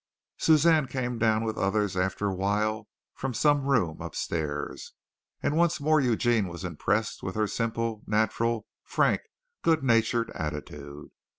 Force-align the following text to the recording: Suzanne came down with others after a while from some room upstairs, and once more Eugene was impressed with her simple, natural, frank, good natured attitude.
Suzanne 0.39 0.87
came 0.87 1.19
down 1.19 1.43
with 1.43 1.59
others 1.59 1.95
after 1.95 2.25
a 2.25 2.33
while 2.33 2.87
from 3.13 3.35
some 3.35 3.67
room 3.67 4.01
upstairs, 4.01 4.93
and 5.43 5.55
once 5.55 5.79
more 5.79 6.01
Eugene 6.01 6.47
was 6.47 6.63
impressed 6.63 7.21
with 7.21 7.35
her 7.35 7.45
simple, 7.45 8.01
natural, 8.07 8.65
frank, 8.83 9.21
good 9.61 9.83
natured 9.83 10.31
attitude. 10.33 11.11